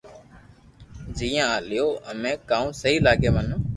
جئين 1.17 1.47
ليو 1.69 1.87
ھمي 2.07 2.33
ڪاو 2.49 2.65
سھي 2.79 2.93
لاگي 3.05 3.29
منو 3.35 3.57